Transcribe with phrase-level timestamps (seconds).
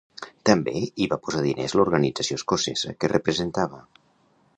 [0.49, 0.71] També
[1.01, 3.83] hi va posar diners l’organització escocesa que representava.